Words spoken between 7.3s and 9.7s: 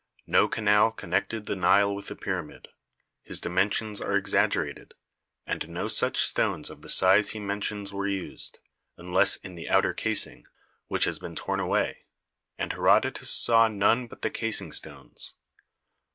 he mentions were used, unless in the